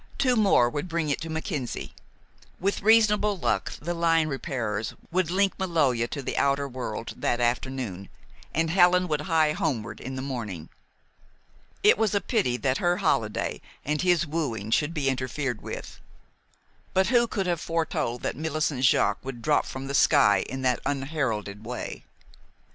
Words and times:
Two 0.17 0.35
more 0.35 0.67
would 0.67 0.87
bring 0.89 1.11
it 1.11 1.21
to 1.21 1.29
Mackenzie. 1.29 1.93
With 2.59 2.81
reasonable 2.81 3.37
luck, 3.37 3.73
the 3.79 3.93
line 3.93 4.29
repairers 4.29 4.95
would 5.11 5.29
link 5.29 5.53
Maloja 5.59 6.07
to 6.07 6.23
the 6.23 6.37
outer 6.39 6.67
world 6.67 7.13
that 7.17 7.39
afternoon, 7.39 8.09
and 8.51 8.71
Helen 8.71 9.07
would 9.07 9.21
hie 9.21 9.51
homeward 9.51 9.99
in 9.99 10.15
the 10.15 10.23
morning. 10.23 10.69
It 11.83 11.99
was 11.99 12.15
a 12.15 12.19
pity 12.19 12.57
that 12.57 12.79
her 12.79 12.97
holiday 12.97 13.61
and 13.85 14.01
his 14.01 14.25
wooing 14.25 14.71
should 14.71 14.95
be 14.95 15.07
interfered 15.07 15.61
with; 15.61 15.99
but 16.95 17.09
who 17.09 17.27
could 17.27 17.45
have 17.45 17.61
foretold 17.61 18.23
that 18.23 18.35
Millicent 18.35 18.81
Jaques 18.83 19.23
would 19.23 19.43
drop 19.43 19.67
from 19.67 19.85
the 19.85 19.93
sky 19.93 20.43
in 20.49 20.63
that 20.63 20.79
unheralded 20.83 21.63
way? 21.63 22.05